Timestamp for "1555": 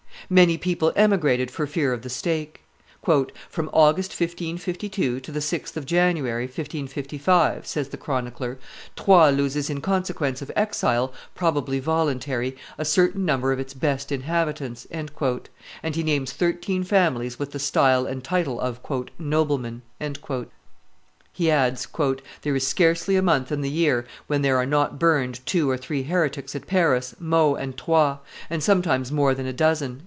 6.45-7.67